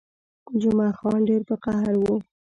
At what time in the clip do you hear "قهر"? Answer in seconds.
1.63-1.93